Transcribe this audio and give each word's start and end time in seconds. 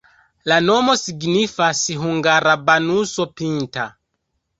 La 0.51 0.55
nomo 0.69 0.93
signifas 1.01 1.81
hungara-banuso-pinta. 2.05 3.85